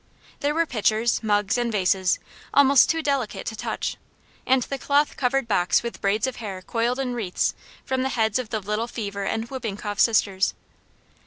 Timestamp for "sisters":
9.99-10.55